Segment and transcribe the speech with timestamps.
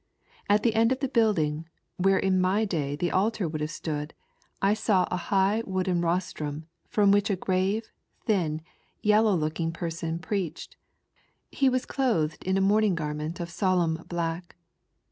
[0.49, 4.15] At the end of the building, where in my day the altar would have stood,
[4.59, 7.91] I saw a high wooden rostrum from which a grave,
[8.25, 8.61] thin,
[9.03, 10.75] yellow looking person preached.
[11.51, 14.55] He was clothed in a mourning garment of solemn black.